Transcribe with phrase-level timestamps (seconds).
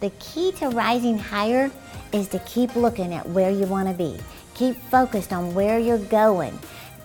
[0.00, 1.72] The key to rising higher
[2.12, 4.16] is to keep looking at where you want to be.
[4.54, 6.56] Keep focused on where you're going.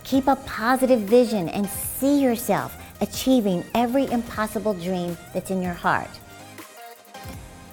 [0.04, 6.09] Keep a positive vision and see yourself achieving every impossible dream that's in your heart.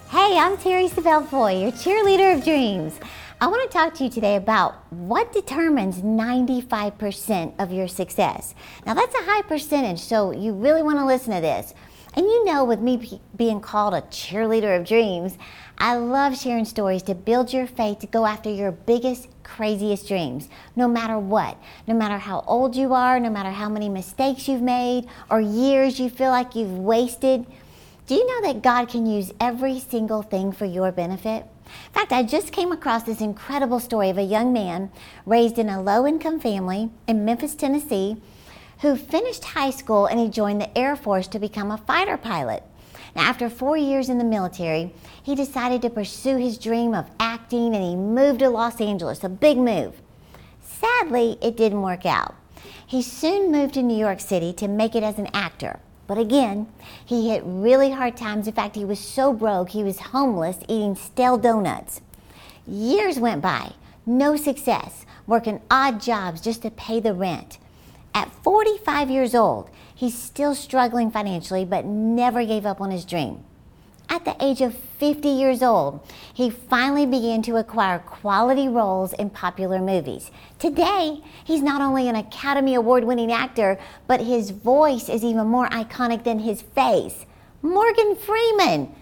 [0.09, 2.99] Hey, I'm Terri Savelle Foy, your cheerleader of dreams.
[3.43, 8.55] I want to talk to you today about what determines 95% of your success.
[8.87, 11.75] Now, that's a high percentage, so you really want to listen to this.
[12.15, 15.39] And you know, with me being called a cheerleader of dreams,
[15.79, 20.49] I love sharing stories to build your faith to go after your biggest, craziest dreams,
[20.75, 21.57] no matter what.
[21.87, 26.01] No matter how old you are, no matter how many mistakes you've made or years
[26.01, 27.47] you feel like you've wasted.
[28.07, 31.47] Do you know that God can use every single thing for your benefit?
[31.65, 34.91] In fact, I just came across this incredible story of a young man
[35.25, 38.17] raised in a low income family in Memphis, Tennessee,
[38.81, 42.63] who finished high school and he joined the Air Force to become a fighter pilot.
[43.15, 47.75] Now, after four years in the military, he decided to pursue his dream of acting
[47.75, 50.01] and he moved to Los Angeles, a big move.
[50.63, 52.35] Sadly, it didn't work out.
[52.87, 55.79] He soon moved to New York City to make it as an actor.
[56.07, 56.67] But again,
[57.05, 58.49] he hit really hard times.
[58.49, 62.01] In fact, he was so broke, he was homeless, eating stale donuts.
[62.67, 67.59] Years went by, no success, working odd jobs just to pay the rent.
[68.15, 73.45] At 45 years old, he's still struggling financially, but never gave up on his dream.
[74.09, 76.01] At the age of 50 years old,
[76.35, 80.33] he finally began to acquire quality roles in popular movies.
[80.59, 85.69] Today, he's not only an Academy Award winning actor, but his voice is even more
[85.69, 87.25] iconic than his face.
[87.63, 88.93] Morgan Freeman,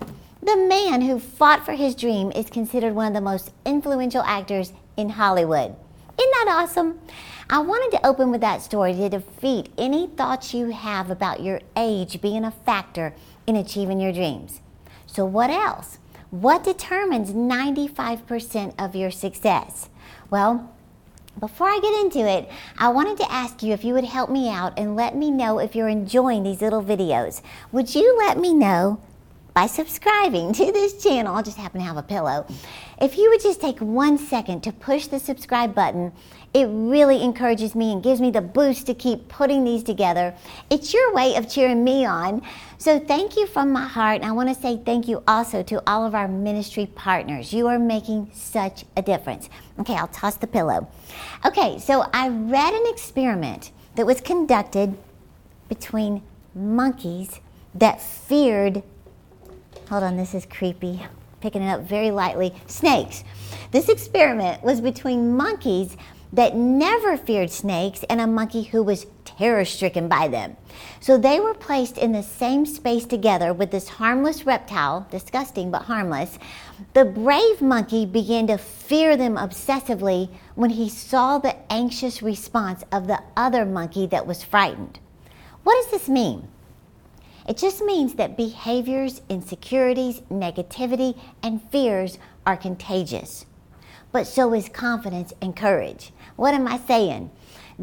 [0.43, 4.75] the man who fought for his dream, is considered one of the most influential actors
[4.99, 5.75] in Hollywood.
[6.19, 6.99] Isn't that awesome?
[7.49, 11.61] I wanted to open with that story to defeat any thoughts you have about your
[11.77, 13.15] age being a factor
[13.47, 14.61] in achieving your dreams.
[15.07, 15.99] So, what else?
[16.31, 19.89] What determines 95% of your success?
[20.29, 20.75] Well,
[21.39, 24.51] before I get into it, I wanted to ask you if you would help me
[24.51, 27.43] out and let me know if you're enjoying these little videos.
[27.71, 29.01] Would you let me know
[29.59, 31.35] by subscribing to this channel?
[31.35, 32.47] I just happen to have a pillow.
[33.01, 36.13] If you would just take one second to push the subscribe button
[36.55, 40.35] it really encourages me and gives me the boost to keep putting these together.
[40.71, 42.43] It's your way of cheering me on.
[42.79, 44.23] So thank you from my heart.
[44.23, 47.53] And I want to say thank you also to all of our ministry partners.
[47.53, 49.51] You are making such a difference.
[49.79, 50.89] Okay, I'll toss the pillow.
[51.45, 54.97] Okay, so I read an experiment that was conducted
[55.69, 56.23] between
[56.55, 57.41] monkeys
[57.75, 58.83] that feared,
[59.89, 61.05] hold on, this is creepy,
[61.41, 63.25] picking it up very lightly, snakes.
[63.71, 65.97] This experiment was between monkeys
[66.33, 70.57] that never feared snakes and a monkey who was terror stricken by them.
[71.01, 75.83] So they were placed in the same space together with this harmless reptile, disgusting but
[75.83, 76.39] harmless.
[76.93, 83.07] The brave monkey began to fear them obsessively when he saw the anxious response of
[83.07, 84.99] the other monkey that was frightened.
[85.63, 86.49] What does this mean?
[87.49, 93.47] It just means that behaviors, insecurities, negativity, and fears are contagious
[94.13, 96.13] but so is confidence and courage.
[96.37, 97.31] What am I saying?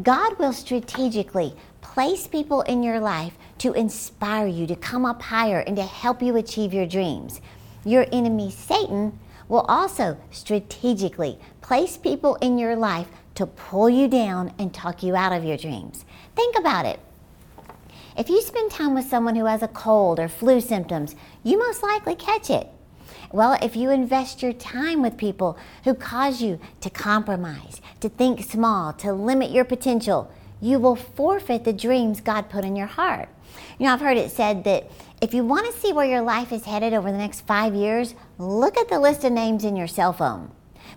[0.02, 5.60] God will strategically place people in your life to inspire you to come up higher
[5.60, 7.40] and to help you achieve your dreams.
[7.84, 14.52] Your enemy, Satan, will also strategically place people in your life to pull you down
[14.58, 16.04] and talk you out of your dreams.
[16.34, 16.98] Think about it.
[18.16, 21.82] If you spend time with someone who has a cold or flu symptoms, you most
[21.82, 22.66] likely catch it.
[23.30, 28.42] Well, if you invest your time with people who cause you to compromise, to think
[28.42, 30.30] small, to limit your potential,
[30.62, 33.28] you will forfeit the dreams God put in your heart.
[33.78, 34.90] You know, I've heard it said that
[35.20, 38.14] if you want to see where your life is headed over the next five years,
[38.38, 40.50] look at the list of names in your cell phone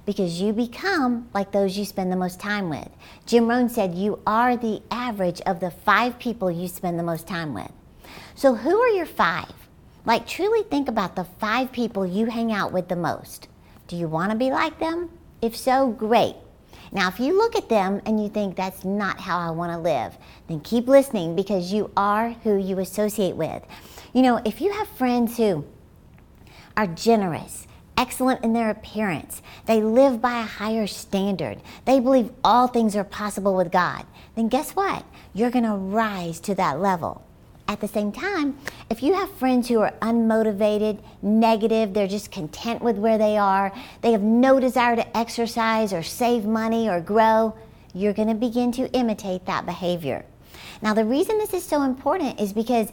[0.09, 2.89] because you become like those you spend the most time with.
[3.27, 7.27] Jim Rohn said you are the average of the five people you spend the most
[7.27, 7.71] time with.
[8.33, 9.53] So, who are your five?
[10.05, 13.49] Like, truly think about the five people you hang out with the most.
[13.87, 15.11] Do you want to be like them?
[15.43, 16.33] If so, great.
[16.91, 19.77] Now, if you look at them and you think that's not how I want to
[19.77, 20.17] live,
[20.47, 23.61] then keep listening because you are who you associate with.
[24.13, 25.65] You know, if you have friends who
[26.75, 27.67] are generous,
[27.99, 33.03] excellent in their appearance, they live by a higher standard, they believe all things are
[33.03, 34.05] possible with God,
[34.35, 35.03] then guess what?
[35.33, 37.21] You're going to rise to that level.
[37.67, 38.57] At the same time,
[38.89, 43.73] if you have friends who are unmotivated, negative, they're just content with where they are,
[44.01, 47.53] they have no desire to exercise or save money or grow,
[47.93, 50.25] you're going to begin to imitate that behavior.
[50.81, 52.91] Now, the reason this is so important is because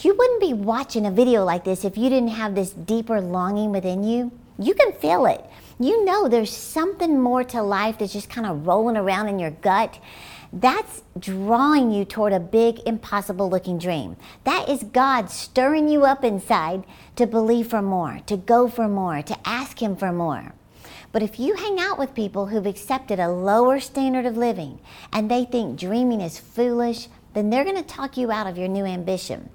[0.00, 3.72] You wouldn't be watching a video like this if you didn't have this deeper longing
[3.72, 4.30] within you.
[4.56, 5.44] You can feel it.
[5.80, 9.50] You know there's something more to life that's just kind of rolling around in your
[9.50, 9.98] gut.
[10.52, 14.16] That's drawing you toward a big, impossible looking dream.
[14.44, 16.84] That is God stirring you up inside
[17.16, 20.52] to believe for more, to go for more, to ask Him for more.
[21.10, 24.78] But if you hang out with people who've accepted a lower standard of living
[25.12, 28.68] and they think dreaming is foolish, then they're going to talk you out of your
[28.68, 29.50] new ambition.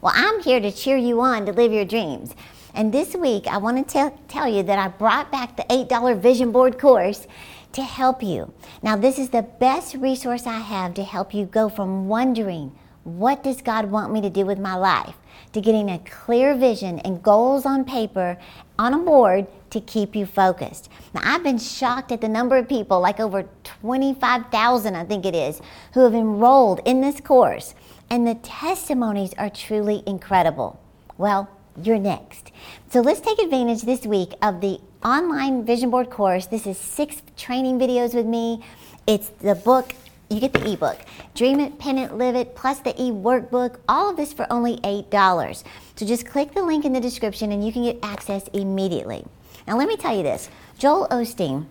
[0.00, 2.34] Well, I'm here to cheer you on to live your dreams.
[2.72, 6.20] And this week, I want to tell, tell you that I brought back the $8
[6.20, 7.26] Vision Board course
[7.72, 8.52] to help you.
[8.80, 12.70] Now, this is the best resource I have to help you go from wondering,
[13.02, 15.16] what does God want me to do with my life?
[15.54, 18.38] To getting a clear vision and goals on paper
[18.78, 20.90] on a board to keep you focused.
[21.12, 25.34] Now, I've been shocked at the number of people, like over 25,000, I think it
[25.34, 25.60] is,
[25.94, 27.74] who have enrolled in this course,
[28.10, 30.80] and the testimonies are truly incredible.
[31.16, 31.50] Well,
[31.82, 32.52] you're next.
[32.90, 36.46] So let's take advantage this week of the online vision board course.
[36.46, 38.64] This is six training videos with me.
[39.06, 39.94] It's the book,
[40.28, 40.98] you get the ebook,
[41.34, 45.64] Dream It, Pen It, Live It, plus the e-workbook, all of this for only $8.
[45.96, 49.24] So just click the link in the description and you can get access immediately.
[49.66, 51.66] Now let me tell you this, Joel Osteen,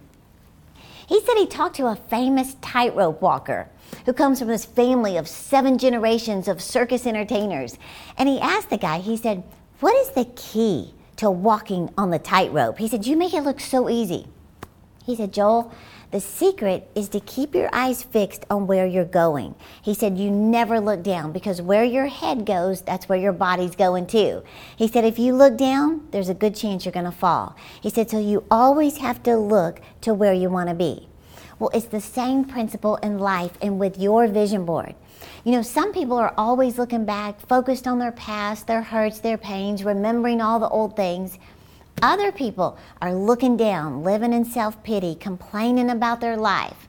[1.07, 3.69] he said he talked to a famous tightrope walker
[4.05, 7.77] who comes from this family of seven generations of circus entertainers.
[8.17, 9.43] And he asked the guy, he said,
[9.79, 12.79] what is the key to walking on the tightrope?
[12.79, 14.27] He said, You make it look so easy.
[15.05, 15.71] He said, Joel,
[16.09, 19.53] the secret is to keep your eyes fixed on where you're going.
[19.83, 23.75] He said, You never look down because where your head goes, that's where your body's
[23.75, 24.41] going too.
[24.75, 27.55] He said, If you look down, there's a good chance you're going to fall.
[27.79, 31.06] He said, So you always have to look to where you want to be.
[31.59, 34.93] Well, it's the same principle in life and with your vision board.
[35.43, 39.37] You know, some people are always looking back, focused on their past, their hurts, their
[39.37, 41.39] pains, remembering all the old things.
[42.01, 46.87] Other people are looking down, living in self pity, complaining about their life.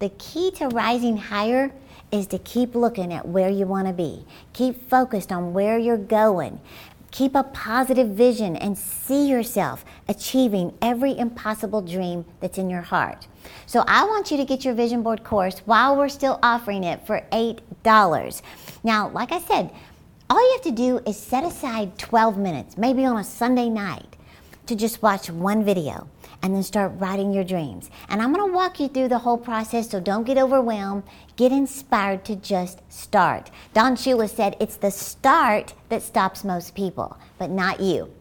[0.00, 1.72] The key to rising higher
[2.10, 4.24] is to keep looking at where you want to be.
[4.52, 6.60] Keep focused on where you're going.
[7.10, 13.26] Keep a positive vision and see yourself achieving every impossible dream that's in your heart.
[13.66, 17.06] So I want you to get your vision board course while we're still offering it
[17.06, 18.42] for $8.
[18.84, 19.70] Now, like I said,
[20.30, 24.17] all you have to do is set aside 12 minutes, maybe on a Sunday night,
[24.68, 26.08] to just watch one video
[26.42, 27.90] and then start writing your dreams.
[28.08, 31.02] And I'm going to walk you through the whole process, so don't get overwhelmed.
[31.36, 33.50] Get inspired to just start.
[33.74, 38.12] Don Shula said it's the start that stops most people, but not you.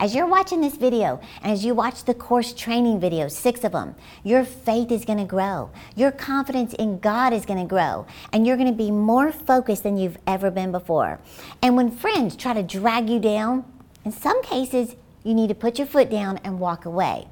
[0.00, 3.72] As you're watching this video and as you watch the course training videos, six of
[3.72, 5.70] them, your faith is going to grow.
[5.96, 8.06] Your confidence in God is going to grow.
[8.32, 11.18] And you're going to be more focused than you've ever been before.
[11.62, 13.64] And when friends try to drag you down,
[14.04, 14.94] in some cases,
[15.24, 17.26] you need to put your foot down and walk away.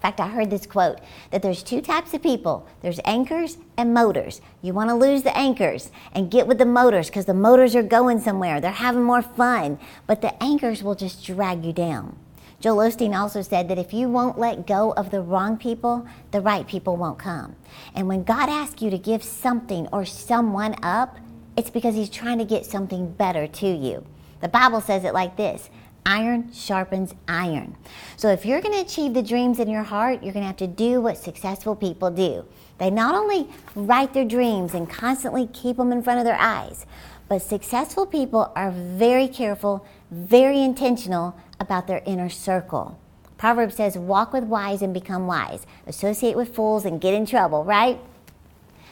[0.00, 0.98] fact, I heard this quote
[1.30, 4.40] that there's two types of people there's anchors and motors.
[4.62, 7.82] You want to lose the anchors and get with the motors because the motors are
[7.82, 8.62] going somewhere.
[8.62, 12.16] They're having more fun, but the anchors will just drag you down.
[12.60, 16.40] Joel Osteen also said that if you won't let go of the wrong people, the
[16.40, 17.56] right people won't come.
[17.94, 21.18] And when God asks you to give something or someone up,
[21.56, 24.06] it's because He's trying to get something better to you.
[24.40, 25.68] The Bible says it like this
[26.06, 27.76] Iron sharpens iron.
[28.16, 30.56] So if you're going to achieve the dreams in your heart, you're going to have
[30.56, 32.44] to do what successful people do.
[32.78, 36.86] They not only write their dreams and constantly keep them in front of their eyes,
[37.28, 42.98] but successful people are very careful, very intentional about their inner circle.
[43.36, 45.66] Proverbs says, walk with wise and become wise.
[45.86, 48.00] Associate with fools and get in trouble, right?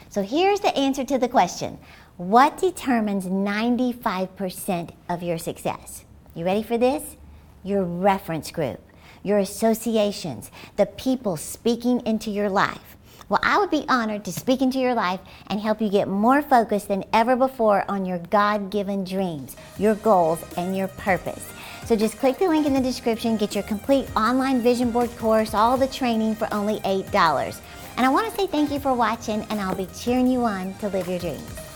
[0.08, 1.78] So here's the answer to the question.
[2.16, 6.04] What determines 95% of your success?
[6.38, 7.16] You ready for this?
[7.64, 8.80] Your reference group,
[9.24, 12.96] your associations, the people speaking into your life.
[13.28, 15.18] Well, I would be honored to speak into your life
[15.48, 19.96] and help you get more focused than ever before on your God given dreams, your
[19.96, 21.44] goals, and your purpose.
[21.86, 25.54] So just click the link in the description, get your complete online vision board course,
[25.54, 27.60] all the training for only $8.
[27.96, 30.72] And I want to say thank you for watching, and I'll be cheering you on
[30.74, 31.67] to live your dreams.